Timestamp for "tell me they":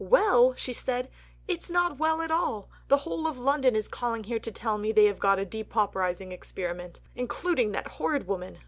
4.51-5.05